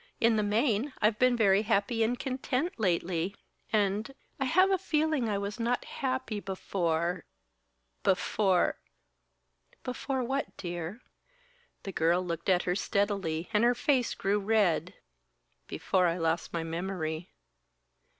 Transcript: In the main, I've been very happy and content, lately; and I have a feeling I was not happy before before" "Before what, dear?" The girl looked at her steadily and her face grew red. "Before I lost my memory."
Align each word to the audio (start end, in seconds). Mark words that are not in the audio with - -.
In 0.19 0.35
the 0.35 0.41
main, 0.41 0.93
I've 0.99 1.19
been 1.19 1.37
very 1.37 1.61
happy 1.61 2.01
and 2.01 2.17
content, 2.17 2.79
lately; 2.79 3.35
and 3.71 4.11
I 4.39 4.45
have 4.45 4.71
a 4.71 4.79
feeling 4.79 5.29
I 5.29 5.37
was 5.37 5.59
not 5.59 5.85
happy 5.85 6.39
before 6.39 7.27
before" 8.01 8.79
"Before 9.83 10.23
what, 10.23 10.57
dear?" 10.57 11.01
The 11.83 11.91
girl 11.91 12.25
looked 12.25 12.49
at 12.49 12.63
her 12.63 12.73
steadily 12.73 13.47
and 13.53 13.63
her 13.63 13.75
face 13.75 14.15
grew 14.15 14.39
red. 14.39 14.95
"Before 15.67 16.07
I 16.07 16.17
lost 16.17 16.51
my 16.51 16.63
memory." 16.63 17.29